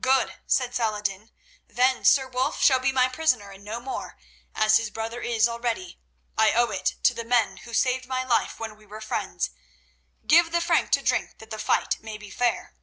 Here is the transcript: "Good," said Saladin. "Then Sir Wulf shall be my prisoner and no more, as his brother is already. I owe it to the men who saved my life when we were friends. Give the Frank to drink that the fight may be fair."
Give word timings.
"Good," 0.00 0.36
said 0.44 0.74
Saladin. 0.74 1.30
"Then 1.68 2.04
Sir 2.04 2.26
Wulf 2.26 2.60
shall 2.60 2.80
be 2.80 2.90
my 2.90 3.08
prisoner 3.08 3.52
and 3.52 3.62
no 3.62 3.78
more, 3.78 4.16
as 4.52 4.76
his 4.76 4.90
brother 4.90 5.20
is 5.22 5.46
already. 5.48 6.00
I 6.36 6.50
owe 6.52 6.72
it 6.72 6.96
to 7.04 7.14
the 7.14 7.22
men 7.22 7.58
who 7.58 7.72
saved 7.72 8.06
my 8.08 8.24
life 8.24 8.58
when 8.58 8.74
we 8.76 8.86
were 8.86 9.00
friends. 9.00 9.50
Give 10.26 10.50
the 10.50 10.60
Frank 10.60 10.90
to 10.90 11.02
drink 11.02 11.38
that 11.38 11.50
the 11.50 11.60
fight 11.60 12.00
may 12.02 12.18
be 12.18 12.28
fair." 12.28 12.74